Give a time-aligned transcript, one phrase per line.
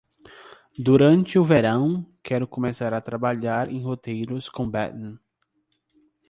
[0.79, 5.19] Durante o verão, quero começar a trabalhar em roteiros com Bethan.